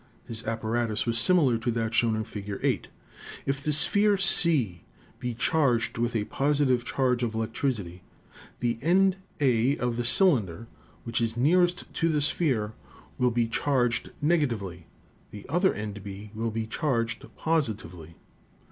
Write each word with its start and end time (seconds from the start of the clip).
His 0.25 0.43
apparatus 0.45 1.05
was 1.05 1.19
similar 1.19 1.59
to 1.59 1.69
that 1.73 1.93
shown 1.93 2.15
in 2.15 2.23
Fig. 2.23 2.57
8. 2.63 2.87
If 3.45 3.61
the 3.61 3.71
sphere 3.71 4.17
C 4.17 4.83
be 5.19 5.35
charged 5.35 5.99
with 5.99 6.15
a 6.15 6.23
positive 6.23 6.83
charge 6.83 7.21
of 7.21 7.35
electricity 7.35 8.01
the 8.61 8.79
end 8.81 9.17
A 9.39 9.77
of 9.77 9.97
the 9.97 10.03
cylinder, 10.03 10.65
which 11.03 11.21
is 11.21 11.37
nearest 11.37 11.83
to 11.93 12.09
the 12.09 12.19
sphere, 12.21 12.73
will 13.19 13.29
be 13.29 13.47
charged 13.47 14.09
negatively, 14.23 14.87
the 15.29 15.45
other 15.47 15.71
end 15.71 16.03
B 16.03 16.31
will 16.33 16.49
be 16.49 16.65
charged 16.65 17.23
positively. 17.37 18.15